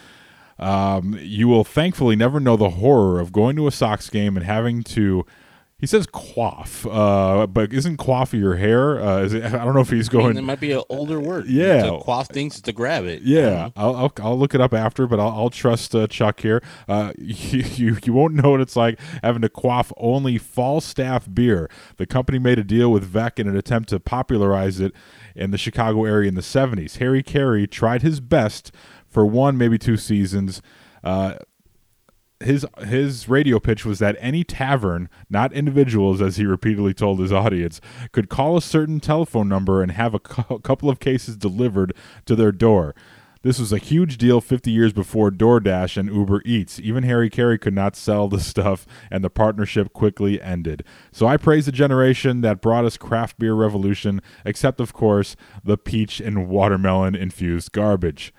[0.59, 4.47] Um, you will thankfully never know the horror of going to a Sox game and
[4.47, 5.27] having to.
[5.79, 8.99] He says quaff, uh, but isn't quaff your hair?
[8.99, 10.39] Uh, is it, I don't know if he's going.
[10.39, 11.49] It might be an older word.
[11.49, 13.21] Yeah, to quaff things to grab it.
[13.21, 16.63] Yeah, I'll, I'll, I'll look it up after, but I'll, I'll trust uh, Chuck here.
[16.89, 21.69] Uh, you, you you won't know what it's like having to quaff only Falstaff beer.
[21.99, 24.95] The company made a deal with Veeck in an attempt to popularize it
[25.35, 26.97] in the Chicago area in the '70s.
[26.97, 28.73] Harry Caray tried his best
[29.17, 30.61] for one, maybe two seasons.
[31.03, 31.37] Uh,
[32.39, 37.33] his his radio pitch was that any tavern, not individuals, as he repeatedly told his
[37.33, 37.81] audience,
[38.13, 41.95] could call a certain telephone number and have a cu- couple of cases delivered
[42.27, 42.95] to their door.
[43.41, 46.79] This was a huge deal 50 years before DoorDash and Uber Eats.
[46.79, 50.85] Even Harry Caray could not sell the stuff, and the partnership quickly ended.
[51.11, 55.79] So I praise the generation that brought us craft beer revolution, except, of course, the
[55.79, 58.35] peach and watermelon infused garbage.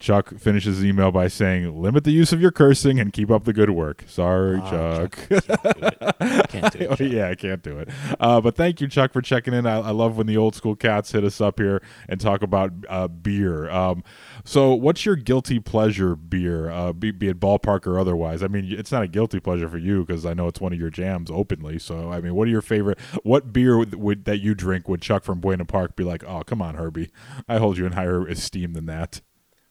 [0.00, 3.44] Chuck finishes his email by saying, "Limit the use of your cursing and keep up
[3.44, 4.70] the good work." Sorry, Ah,
[5.06, 5.18] Chuck.
[5.28, 7.00] Can't do it, Oh, Chuck.
[7.00, 7.88] yeah, I can't do it.
[8.18, 9.66] Uh, but thank you, Chuck, for checking in.
[9.66, 12.72] I, I love when the old school cats hit us up here and talk about
[12.88, 13.70] uh, beer.
[13.70, 14.02] Um,
[14.44, 18.42] so, what's your guilty pleasure beer, uh, be, be it ballpark or otherwise?
[18.42, 20.78] I mean, it's not a guilty pleasure for you because I know it's one of
[20.80, 21.78] your jams openly.
[21.78, 22.98] So, I mean, what are your favorite?
[23.22, 26.24] What beer would, would that you drink would Chuck from Buena Park be like?
[26.24, 27.10] Oh, come on, Herbie,
[27.48, 29.20] I hold you in higher esteem than that.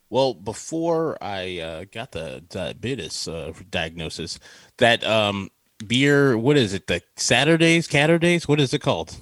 [0.09, 4.39] Well, before I uh, got the diabetes uh, diagnosis,
[4.77, 5.51] that um,
[5.85, 6.87] beer, what is it?
[6.87, 8.47] The Saturdays, Catterdays?
[8.47, 9.17] What is it called?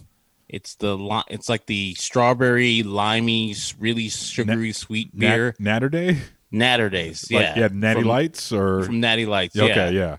[0.47, 5.55] It's the li- it's like the strawberry, limey, really sugary, sweet beer.
[5.59, 6.19] Natter Day,
[6.51, 7.59] Natter Days, like, yeah.
[7.59, 9.57] yeah, Natty from, Lights or from Natty Lights.
[9.59, 9.89] okay, yeah.
[9.89, 10.17] yeah.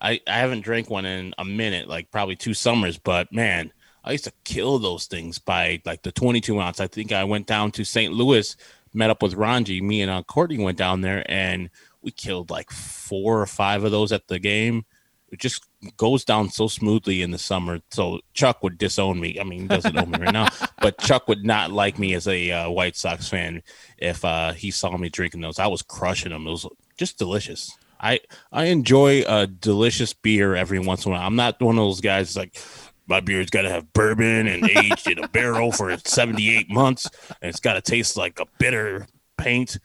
[0.00, 3.72] I, I haven't drank one in a minute, like probably two summers, but man,
[4.04, 6.78] I used to kill those things by like the 22 ounce.
[6.78, 8.12] I think I went down to St.
[8.12, 8.54] Louis,
[8.94, 9.80] met up with Ranji.
[9.80, 11.68] Me and uh, Courtney went down there and
[12.02, 14.84] we killed like four or five of those at the game.
[15.30, 17.80] It just goes down so smoothly in the summer.
[17.90, 19.40] So Chuck would disown me.
[19.40, 20.48] I mean, he doesn't own me right now,
[20.80, 23.62] but Chuck would not like me as a uh, White Sox fan
[23.98, 25.58] if uh, he saw me drinking those.
[25.58, 26.46] I was crushing them.
[26.46, 27.76] It was just delicious.
[28.00, 28.20] I
[28.52, 31.26] I enjoy a delicious beer every once in a while.
[31.26, 32.56] I'm not one of those guys like
[33.06, 37.06] my beer's got to have bourbon and aged in a barrel for 78 months,
[37.42, 39.78] and it's got to taste like a bitter paint,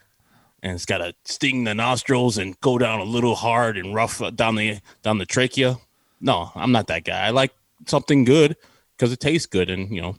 [0.64, 4.22] and it's got to sting the nostrils and go down a little hard and rough
[4.22, 5.78] uh, down the down the trachea.
[6.22, 7.26] No, I'm not that guy.
[7.28, 7.52] I like
[7.88, 8.56] something good
[8.98, 10.16] because it tastes good, and you know,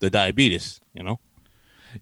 [0.00, 0.80] the diabetes.
[0.94, 1.20] You know,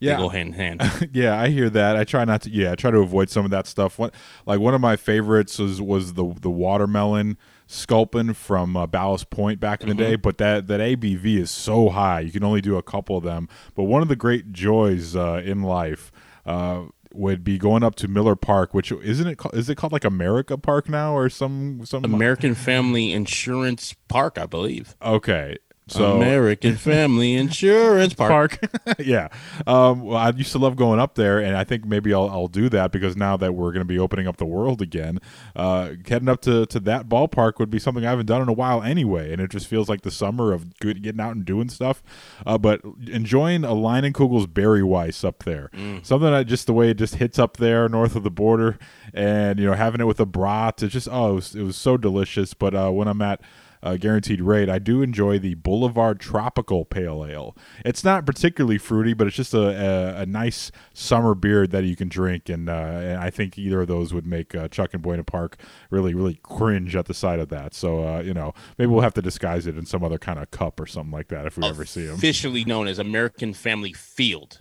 [0.00, 0.16] Yeah.
[0.16, 1.10] they go hand in hand.
[1.12, 1.96] yeah, I hear that.
[1.96, 2.50] I try not to.
[2.50, 3.98] Yeah, I try to avoid some of that stuff.
[3.98, 4.14] What,
[4.46, 7.38] like one of my favorites was was the the watermelon
[7.70, 10.16] sculpin from uh, Ballast Point back in the day.
[10.16, 13.48] But that that ABV is so high, you can only do a couple of them.
[13.74, 16.12] But one of the great joys uh, in life.
[16.46, 19.37] Uh, would be going up to Miller Park, which isn't it?
[19.37, 24.38] Called, is it called like America Park now, or some some American Family Insurance Park,
[24.38, 24.94] I believe.
[25.02, 25.56] Okay,
[25.90, 28.61] so American Family Insurance Park.
[28.61, 28.98] Park.
[29.00, 29.29] yeah.
[29.66, 32.48] Um, well, I used to love going up there, and I think maybe I'll, I'll
[32.48, 35.18] do that because now that we're going to be opening up the world again,
[35.57, 38.53] uh, heading up to, to that ballpark would be something I haven't done in a
[38.53, 41.68] while anyway, and it just feels like the summer of good getting out and doing
[41.68, 42.03] stuff.
[42.46, 45.70] Uh, but enjoying a Leinenkugel's Berry Weiss up there,
[46.03, 48.79] something that just the way it just hits up there north of the border,
[49.12, 51.76] and you know having it with a brat, it's just oh, it was, it was
[51.76, 52.55] so delicious.
[52.55, 53.40] But uh, when I'm at
[53.82, 54.68] uh, guaranteed rate.
[54.68, 57.56] I do enjoy the Boulevard Tropical Pale Ale.
[57.84, 61.96] It's not particularly fruity, but it's just a, a, a nice summer beer that you
[61.96, 65.02] can drink, and, uh, and I think either of those would make uh, Chuck and
[65.02, 65.56] Buena Park
[65.90, 67.74] really, really cringe at the sight of that.
[67.74, 70.50] So uh, you know, maybe we'll have to disguise it in some other kind of
[70.50, 72.16] cup or something like that if we ever see them.
[72.16, 74.60] Officially known as American Family Field.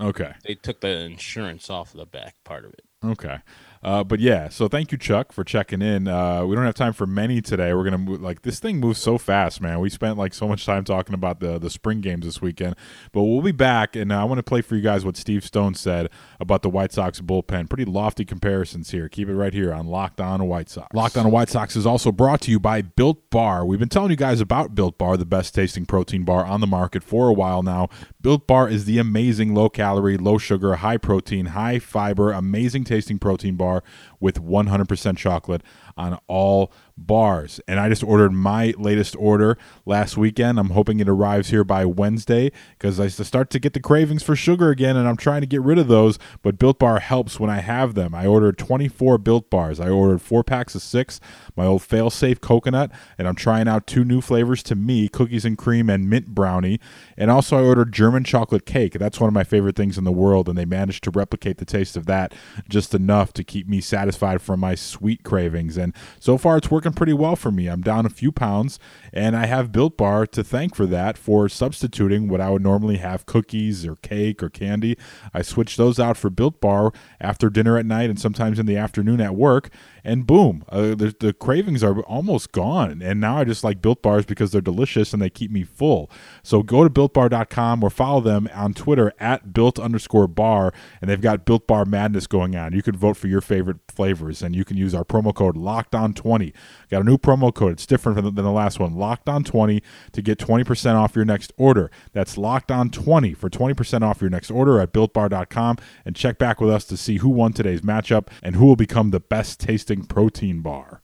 [0.00, 0.32] Okay.
[0.44, 2.84] They took the insurance off of the back part of it.
[3.04, 3.38] Okay.
[3.82, 6.06] Uh, but yeah, so thank you, Chuck, for checking in.
[6.06, 7.74] Uh, we don't have time for many today.
[7.74, 9.80] We're gonna move, like this thing moves so fast, man.
[9.80, 12.76] We spent like so much time talking about the the spring games this weekend,
[13.10, 15.74] but we'll be back, and I want to play for you guys what Steve Stone
[15.74, 17.68] said about the White Sox bullpen.
[17.68, 19.08] Pretty lofty comparisons here.
[19.08, 20.86] Keep it right here on Locked On White Sox.
[20.94, 23.66] Locked On White Sox is also brought to you by Built Bar.
[23.66, 26.68] We've been telling you guys about Built Bar, the best tasting protein bar on the
[26.68, 27.88] market for a while now.
[28.22, 33.18] Built Bar is the amazing low calorie, low sugar, high protein, high fiber, amazing tasting
[33.18, 33.82] protein bar
[34.20, 35.60] with 100% chocolate
[35.96, 37.60] on all bars.
[37.66, 40.58] And I just ordered my latest order last weekend.
[40.58, 44.36] I'm hoping it arrives here by Wednesday because I start to get the cravings for
[44.36, 46.18] sugar again and I'm trying to get rid of those.
[46.42, 48.14] But Built Bar helps when I have them.
[48.14, 49.80] I ordered 24 Built Bars.
[49.80, 51.20] I ordered four packs of six,
[51.56, 55.44] my old fail safe coconut, and I'm trying out two new flavors to me cookies
[55.44, 56.80] and cream and mint brownie.
[57.16, 58.94] And also, I ordered German chocolate cake.
[58.94, 61.64] That's one of my favorite things in the world, and they managed to replicate the
[61.64, 62.34] taste of that
[62.68, 65.76] just enough to keep me satisfied from my sweet cravings.
[65.82, 67.66] And so far, it's working pretty well for me.
[67.66, 68.78] I'm down a few pounds,
[69.12, 72.96] and I have Built Bar to thank for that for substituting what I would normally
[72.98, 74.96] have cookies or cake or candy.
[75.34, 78.76] I switched those out for Built Bar after dinner at night and sometimes in the
[78.76, 79.70] afternoon at work.
[80.04, 83.02] And boom, uh, the, the cravings are almost gone.
[83.02, 86.10] And now I just like Built Bars because they're delicious and they keep me full.
[86.42, 90.72] So go to builtbar.com or follow them on Twitter at built underscore bar.
[91.00, 92.72] And they've got Built Bar Madness going on.
[92.72, 95.94] You can vote for your favorite flavors and you can use our promo code locked
[95.94, 96.52] on 20
[96.90, 100.22] got a new promo code it's different than the last one locked on 20 to
[100.22, 104.50] get 20% off your next order that's locked on 20 for 20% off your next
[104.50, 108.56] order at builtbar.com and check back with us to see who won today's matchup and
[108.56, 111.02] who will become the best tasting protein bar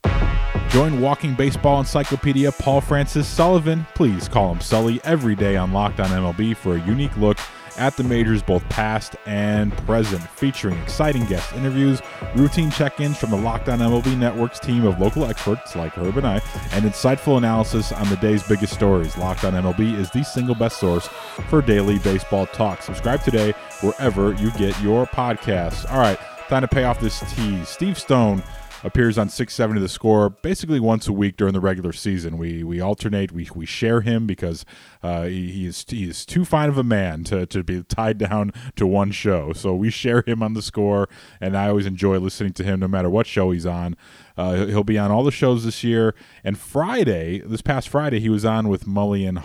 [0.69, 5.99] Join Walking Baseball Encyclopedia Paul Francis Sullivan, please call him Sully, every day on Locked
[5.99, 7.39] On MLB for a unique look
[7.77, 12.01] at the majors, both past and present, featuring exciting guest interviews,
[12.35, 16.17] routine check ins from the Locked On MLB Network's team of local experts like Herb
[16.17, 16.35] and I,
[16.73, 19.17] and insightful analysis on the day's biggest stories.
[19.17, 21.07] Locked On MLB is the single best source
[21.49, 22.83] for daily baseball talk.
[22.83, 25.89] Subscribe today wherever you get your podcasts.
[25.91, 27.69] All right, time to pay off this tease.
[27.69, 28.43] Steve Stone
[28.83, 32.37] appears on 670 the score basically once a week during the regular season.
[32.37, 34.65] We we alternate, we, we share him because
[35.03, 38.17] uh, he, he, is he is too fine of a man to, to be tied
[38.17, 39.53] down to one show.
[39.53, 41.09] So we share him on the score,
[41.41, 43.95] and I always enjoy listening to him no matter what show he's on.
[44.37, 46.15] Uh, he'll be on all the shows this year.
[46.43, 49.39] And Friday, this past Friday, he was on with Mully and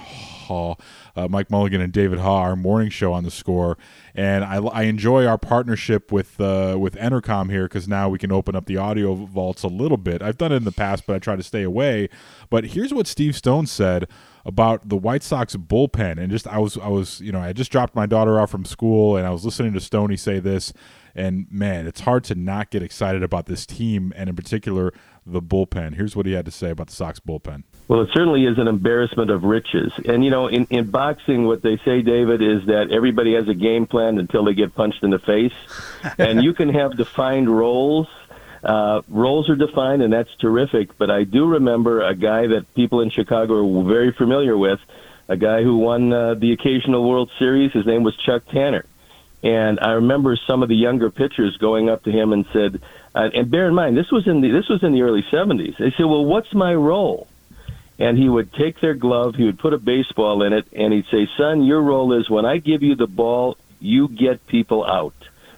[0.44, 0.78] Haugh,
[1.16, 3.76] uh, Mike Mulligan and David Haugh, our morning show on the score.
[4.14, 8.32] And I, I enjoy our partnership with uh, with Entercom here because now we can
[8.32, 10.22] open up the audio vaults a little bit.
[10.22, 12.08] I've done it in the past, but I try to stay away.
[12.50, 14.08] But here's what Steve Stone said
[14.44, 17.72] about the White Sox bullpen, and just I was I was you know I just
[17.72, 20.72] dropped my daughter off from school, and I was listening to Stoney say this,
[21.14, 24.92] and man, it's hard to not get excited about this team, and in particular
[25.26, 25.94] the bullpen.
[25.94, 27.64] Here's what he had to say about the Sox bullpen.
[27.88, 29.92] Well, it certainly is an embarrassment of riches.
[30.06, 33.54] And, you know, in, in boxing, what they say, David, is that everybody has a
[33.54, 35.52] game plan until they get punched in the face.
[36.18, 38.08] and you can have defined roles.
[38.62, 40.96] Uh, roles are defined, and that's terrific.
[40.96, 44.80] But I do remember a guy that people in Chicago are very familiar with,
[45.28, 47.72] a guy who won uh, the occasional World Series.
[47.72, 48.86] His name was Chuck Tanner.
[49.42, 52.80] And I remember some of the younger pitchers going up to him and said,
[53.14, 55.76] uh, and bear in mind, this was in the this was in the early '70s.
[55.78, 57.28] They said, "Well, what's my role?"
[57.98, 61.06] and he would take their glove, he would put a baseball in it, and he'd
[61.10, 65.14] say, Son, your role is when I give you the ball, you get people out.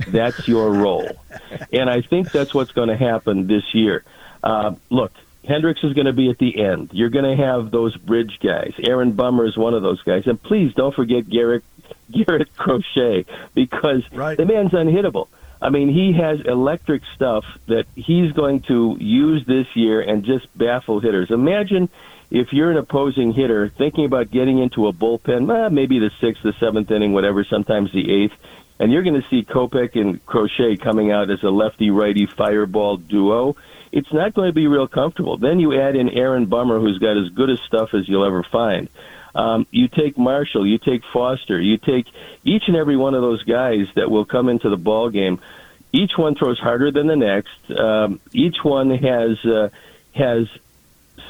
[0.09, 1.11] That's your role.
[1.73, 4.05] and I think that's what's going to happen this year.
[4.43, 5.13] Uh, look,
[5.45, 6.91] Hendriks is going to be at the end.
[6.93, 8.75] You're going to have those bridge guys.
[8.79, 10.27] Aaron Bummer is one of those guys.
[10.27, 11.65] And please don't forget Garrett,
[12.11, 14.37] Garrett Crochet because right.
[14.37, 15.29] the man's unhittable.
[15.67, 20.47] I mean, he has electric stuff that he's going to use this year and just
[20.57, 21.33] baffle hitters.
[21.33, 21.89] Imagine
[22.31, 26.45] if you're an opposing hitter thinking about getting into a bullpen, eh, maybe the sixth,
[26.45, 28.35] the seventh inning, whatever, sometimes the eighth,
[28.79, 32.97] and you're going to see Kopech and Crochet coming out as a lefty righty fireball
[32.97, 33.57] duo,
[33.91, 35.37] it's not going to be real comfortable.
[35.37, 38.45] Then you add in Aaron Bummer, who's got as good a stuff as you'll ever
[38.45, 38.89] find.
[39.37, 42.07] Um, you take Marshall, you take Foster, you take
[42.43, 45.41] each and every one of those guys that will come into the ball game.
[45.93, 47.79] Each one throws harder than the next.
[47.79, 49.69] Um, each one has uh,
[50.15, 50.49] has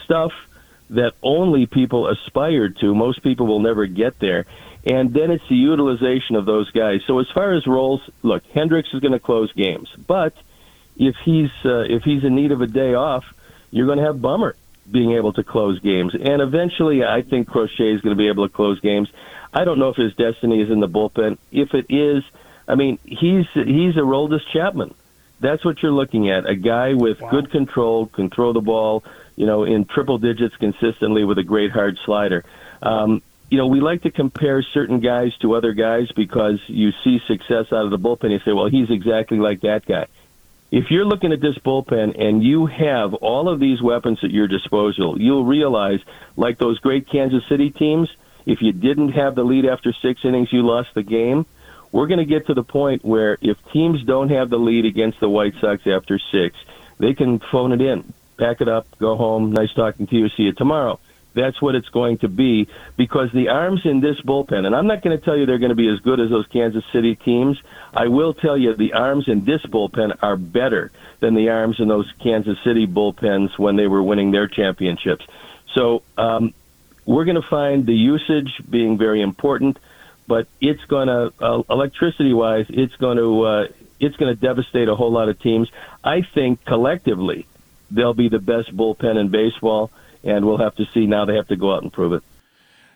[0.05, 0.33] stuff
[0.91, 2.95] that only people aspire to.
[2.95, 4.47] Most people will never get there.
[4.85, 7.01] And then it's the utilization of those guys.
[7.09, 10.33] So as far as roles, look, Hendriks is going to close games, but
[10.97, 13.25] if he's uh, if he's in need of a day off,
[13.73, 14.55] you're going to have Bummer
[14.91, 18.49] being able to close games, and eventually, I think Crochet is going to be able
[18.49, 19.09] to close games.
[19.53, 21.39] I don't know if his destiny is in the bullpen.
[21.51, 22.23] If it is,
[22.69, 24.95] I mean, he's he's a Aroldis Chapman.
[25.41, 26.49] That's what you're looking at.
[26.49, 27.31] A guy with wow.
[27.31, 29.05] good control, control the ball,
[29.37, 32.45] you know, in triple digits consistently with a great hard slider.
[32.83, 37.21] Um, you know, we like to compare certain guys to other guys because you see
[37.27, 38.31] success out of the bullpen.
[38.31, 40.07] You say, well, he's exactly like that guy.
[40.71, 44.49] If you're looking at this bullpen and you have all of these weapons at your
[44.49, 46.01] disposal, you'll realize,
[46.37, 48.09] like those great Kansas City teams,
[48.47, 51.47] if you didn't have the lead after six innings, you lost the game.
[51.93, 55.21] We're going to get to the point where if teams don't have the lead against
[55.21, 56.57] the White Sox after six,
[56.99, 59.53] they can phone it in pack it up, go home.
[59.53, 60.29] Nice talking to you.
[60.31, 61.01] See you tomorrow.
[61.37, 65.03] That's what it's going to be because the arms in this bullpen, and I'm not
[65.03, 67.61] going to tell you they're going to be as good as those Kansas City teams.
[67.93, 71.89] I will tell you the arms in this bullpen are better than the arms in
[71.89, 75.27] those Kansas City bullpens when they were winning their championships.
[75.75, 76.55] So um,
[77.05, 79.79] we're going to find the usage being very important,
[80.27, 83.67] but it's going to, uh, electricity wise, it's going to, uh,
[84.01, 85.69] it's going to devastate a whole lot of teams.
[86.03, 87.47] I think collectively,
[87.91, 89.91] they'll be the best bullpen in baseball,
[90.27, 91.07] and we'll have to see.
[91.07, 92.23] Now they have to go out and prove it.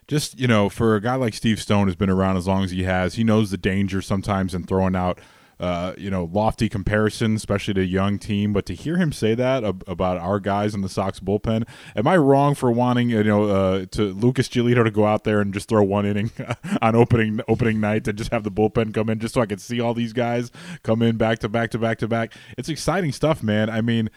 [0.08, 2.72] Just you know, for a guy like Steve Stone, who's been around as long as
[2.72, 5.18] he has, he knows the danger sometimes in throwing out
[5.60, 8.54] uh, you know, lofty comparison, especially to a young team.
[8.54, 12.08] But to hear him say that ab- about our guys in the Sox bullpen, am
[12.08, 15.52] I wrong for wanting you know uh, to Lucas Giolito to go out there and
[15.52, 16.30] just throw one inning
[16.82, 19.60] on opening opening night and just have the bullpen come in just so I could
[19.60, 20.50] see all these guys
[20.82, 22.32] come in back to back to back to back?
[22.56, 23.68] It's exciting stuff, man.
[23.68, 24.08] I mean,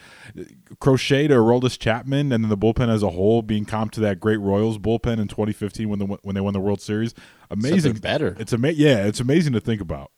[0.79, 4.21] Crochet to Aroldis Chapman and then the bullpen as a whole being comped to that
[4.21, 7.13] great Royals bullpen in 2015 when the when they won the World Series.
[7.51, 8.36] Amazing, better.
[8.39, 8.82] It's amazing.
[8.82, 10.12] Yeah, it's amazing to think about.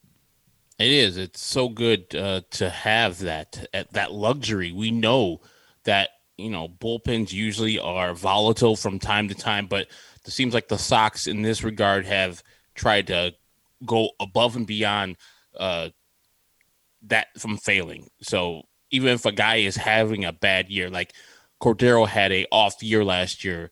[0.78, 1.18] It is.
[1.18, 4.72] It's so good uh, to have that that luxury.
[4.74, 5.42] We know
[5.86, 9.88] that you know bullpens usually are volatile from time to time, but
[10.26, 13.34] it seems like the Sox in this regard have tried to
[13.86, 15.16] go above and beyond
[15.58, 15.90] uh,
[17.04, 18.10] that from failing.
[18.22, 21.14] So even if a guy is having a bad year, like
[21.62, 23.72] Cordero had a off year last year,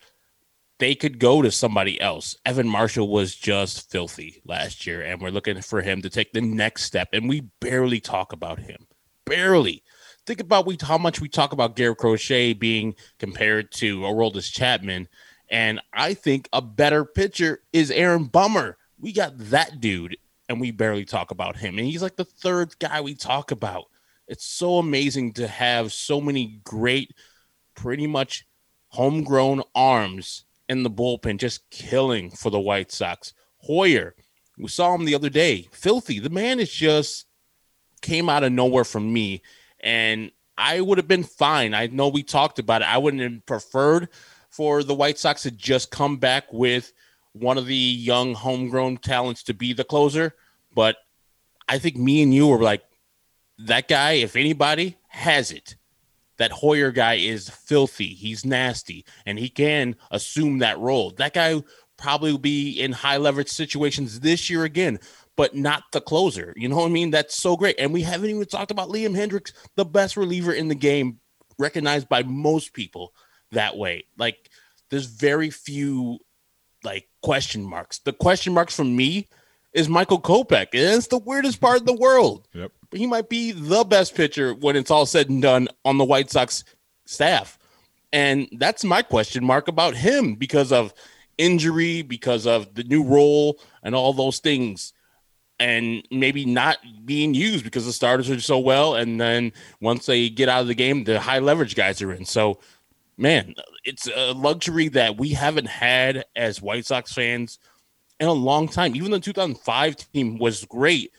[0.80, 2.36] they could go to somebody else.
[2.46, 6.42] Evan Marshall was just filthy last year, and we're looking for him to take the
[6.42, 7.10] next step.
[7.14, 8.88] And we barely talk about him.
[9.26, 9.84] Barely.
[10.26, 15.08] Think about we how much we talk about Garrett Crochet being compared to Aroldis Chapman.
[15.50, 18.78] And I think a better pitcher is Aaron Bummer.
[19.00, 20.18] We got that dude,
[20.50, 21.78] and we barely talk about him.
[21.78, 23.86] And he's like the third guy we talk about.
[24.28, 27.14] It's so amazing to have so many great,
[27.76, 28.48] pretty much
[28.88, 30.46] homegrown arms
[30.78, 33.34] in the bullpen, just killing for the White Sox.
[33.68, 34.12] Heuer,
[34.58, 36.20] we saw him the other day, filthy.
[36.20, 37.26] The man is just
[38.02, 39.42] came out of nowhere from me,
[39.80, 41.74] and I would have been fine.
[41.74, 42.88] I know we talked about it.
[42.88, 44.10] I wouldn't have preferred
[44.50, 46.94] for the White Sox to just come back with
[47.32, 50.36] one of the young homegrown talents to be the closer,
[50.76, 50.98] but
[51.68, 52.84] I think me and you were like,
[53.58, 55.76] that guy, if anybody has it,
[56.44, 58.10] that Heuer guy is filthy.
[58.10, 61.12] He's nasty, and he can assume that role.
[61.12, 61.64] That guy
[61.98, 65.00] probably will be in high leverage situations this year again,
[65.38, 66.54] but not the closer.
[66.58, 67.12] You know what I mean?
[67.12, 67.80] That's so great.
[67.80, 71.20] And we haven't even talked about Liam Hendriks, the best reliever in the game,
[71.58, 73.14] recognized by most people
[73.54, 74.04] that way.
[74.18, 74.50] Like,
[74.90, 76.20] there's very few
[76.84, 78.00] like question marks.
[78.00, 79.30] The question marks for me
[79.72, 82.50] is Michael Kopech, it's the weirdest part of the world.
[82.54, 82.74] Yep.
[82.94, 86.30] He might be the best pitcher when it's all said and done on the White
[86.30, 86.64] Sox
[87.06, 87.58] staff.
[88.12, 90.94] And that's my question mark about him because of
[91.38, 94.94] injury, because of the new role, and all those things.
[95.60, 98.96] And maybe not being used because the starters are so well.
[98.96, 102.26] And then once they get out of the game, the high leverage guys are in.
[102.26, 102.60] So,
[103.18, 107.60] man, it's a luxury that we haven't had as White Sox fans
[108.20, 108.96] in a long time.
[108.96, 111.12] Even the 2005 team was great.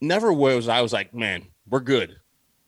[0.00, 2.16] Never was I was like, man, we're good.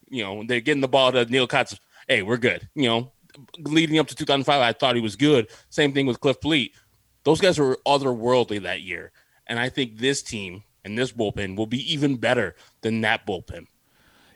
[0.09, 1.79] You know, they're getting the ball to Neal Cotts.
[2.09, 2.69] Hey, we're good.
[2.75, 3.13] You know,
[3.59, 5.49] leading up to 2005, I thought he was good.
[5.69, 6.73] Same thing with Cliff Politte.
[7.25, 9.11] Those guys were otherworldly that year.
[9.47, 13.67] And I think this team and this bullpen will be even better than that bullpen.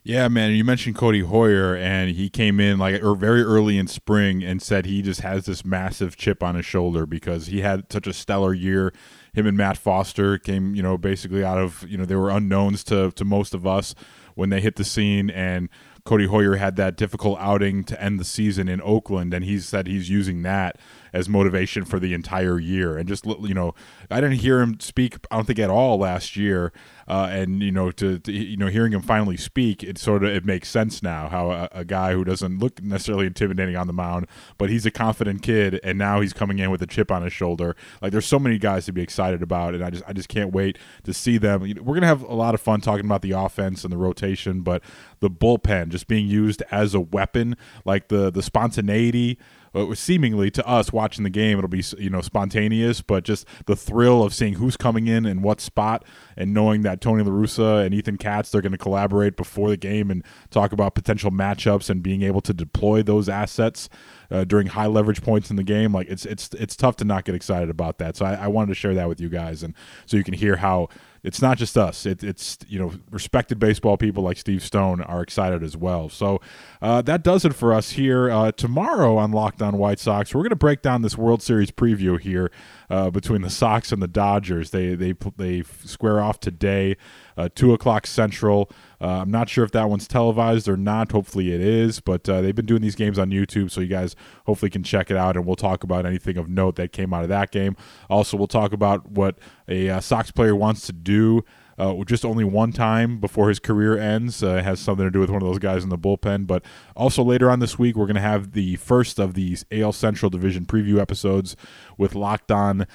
[0.02, 0.52] Yeah, man.
[0.52, 4.62] You mentioned Codi Heuer, and he came in like or very early in spring and
[4.62, 8.12] said he just has this massive chip on his shoulder because he had such a
[8.12, 8.92] stellar year.
[9.32, 12.84] Him and Matt Foster came, you know, basically out of you know they were unknowns
[12.84, 13.94] to to most of us
[14.34, 15.68] when they hit the scene, and
[16.04, 19.86] Codi Heuer had that difficult outing to end the season in Oakland, and he said
[19.86, 20.78] he's using that
[21.12, 22.96] as motivation for the entire year.
[22.96, 23.74] And just you know,
[24.10, 25.18] I didn't hear him speak.
[25.30, 26.72] I don't think at all last year.
[27.10, 30.30] Uh, and you know, to, to, you know, hearing him finally speak, it sort of
[30.30, 31.28] it makes sense now.
[31.28, 34.92] How a, a, guy who doesn't look necessarily intimidating on the mound, but he's a
[34.92, 37.74] confident kid, and now he's coming in with a chip on his shoulder.
[38.00, 40.52] Like there's so many guys to be excited about, and I just I just can't
[40.52, 41.62] wait to see them.
[41.82, 44.80] We're gonna have a lot of fun talking about the offense and the rotation, but
[45.18, 49.36] the bullpen just being used as a weapon, like the the spontaneity
[49.74, 53.76] uh, seemingly to us watching the game, it'll be you know spontaneous, but just the
[53.76, 56.04] thrill of seeing who's coming in and what spot,
[56.36, 59.76] and knowing that Tony La Russa and Ethan Katz they're going to collaborate before the
[59.76, 63.88] game and talk about potential matchups and being able to deploy those assets
[64.30, 65.92] uh, during high leverage points in the game.
[65.92, 68.16] Like it's it's it's tough to not get excited about that.
[68.16, 69.74] So I, I wanted to share that with you guys, and
[70.06, 70.88] so you can hear how
[71.22, 72.06] it's not just us.
[72.06, 76.08] It, it's you know respected baseball people like Steve Stone are excited as well.
[76.08, 76.40] So
[76.80, 78.30] uh, that does it for us here.
[78.30, 81.70] Uh, tomorrow on Locked On White Sox, we're going to break down this World Series
[81.70, 82.50] preview here
[82.88, 84.70] uh, between the Sox and the Dodgers.
[84.70, 86.96] They they they square off today,
[87.36, 88.70] uh, two o'clock Central.
[89.00, 91.12] Uh, I'm not sure if that one's televised or not.
[91.12, 94.14] Hopefully it is, but uh, they've been doing these games on YouTube, so you guys
[94.46, 97.22] hopefully can check it out, and we'll talk about anything of note that came out
[97.22, 97.76] of that game.
[98.10, 99.38] Also, we'll talk about what
[99.68, 101.44] a uh, Sox player wants to do.
[101.78, 104.42] Uh, just only one time before his career ends.
[104.42, 106.46] Uh, has something to do with one of those guys in the bullpen.
[106.46, 106.62] But
[106.94, 110.28] also later on this week, we're going to have the first of these AL Central
[110.28, 111.56] Division preview episodes
[111.96, 112.86] with Locked On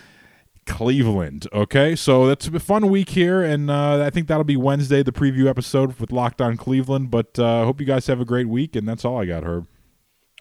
[0.65, 1.47] Cleveland.
[1.53, 5.11] Okay, so that's a fun week here, and uh, I think that'll be Wednesday, the
[5.11, 7.11] preview episode with Locked On Cleveland.
[7.11, 9.43] But I uh, hope you guys have a great week, and that's all I got,
[9.43, 9.67] Herb.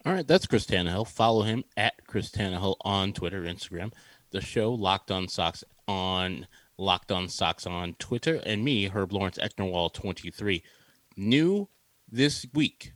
[0.07, 1.09] All right, that's Chris Tannehill.
[1.09, 3.93] Follow him at Chris Tannehill on Twitter, Instagram.
[4.31, 6.47] The show Locked On Sox on
[6.77, 10.62] Locked On Sox on Twitter, and me, Herb Lawrence Ecknerwall 23.
[11.16, 11.68] New
[12.11, 12.93] this week,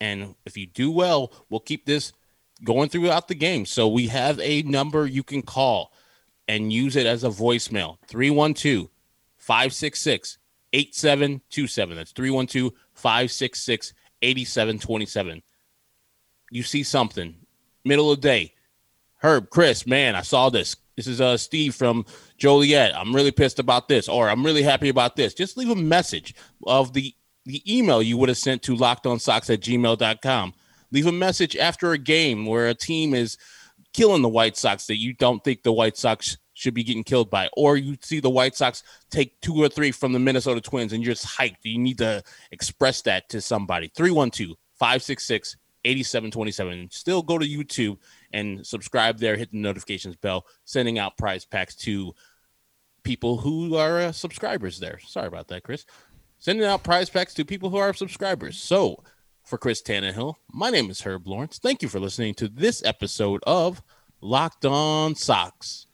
[0.00, 2.12] and if you do well, we'll keep this
[2.64, 3.66] going throughout the game.
[3.66, 5.92] So we have a number you can call
[6.48, 8.88] and use it as a voicemail 312
[9.36, 10.38] 566
[10.72, 11.96] 8727.
[11.96, 15.42] That's 312 566 8727.
[16.50, 17.36] You see something,
[17.84, 18.54] middle of the day.
[19.18, 20.76] Herb, Chris, man, I saw this.
[20.96, 22.04] This is uh Steve from
[22.36, 25.32] Joliet, I'm really pissed about this, or I'm really happy about this.
[25.32, 26.34] Just leave a message
[26.66, 27.14] of the
[27.44, 30.54] the email you would have sent to lockedonsox at gmail.com.
[30.92, 33.38] Leave a message after a game where a team is
[33.92, 37.30] killing the White Sox that you don't think the White Sox should be getting killed
[37.30, 40.92] by, or you see the White Sox take two or three from the Minnesota Twins
[40.92, 41.56] and you're just hyped.
[41.62, 43.90] You need to express that to somebody.
[43.94, 46.88] 312 566 8727.
[46.90, 47.98] Still go to YouTube
[48.32, 52.14] and subscribe there, hit the notifications bell, sending out prize packs to
[53.02, 54.98] people who are uh, subscribers there.
[55.00, 55.84] Sorry about that, Chris.
[56.38, 58.58] Sending out prize packs to people who are subscribers.
[58.58, 59.02] So,
[59.52, 61.58] for Chris Tannehill, my name is Herb Lawrence.
[61.58, 63.82] Thank you for listening to this episode of
[64.22, 65.88] Locked On Sox.